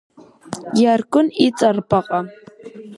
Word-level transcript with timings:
Иаркын 0.81 1.27
иҵарбаҟа. 1.45 2.19